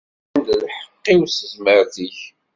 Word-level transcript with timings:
Sbeyyen-d 0.27 0.55
lḥeqq-iw 0.65 1.21
s 1.27 1.35
tezmert-ik! 1.39 2.19